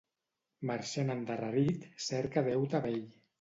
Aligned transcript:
Marxant 0.69 1.13
endarrerit 1.15 1.85
cerca 2.07 2.45
deute 2.49 2.83
vell. 2.89 3.01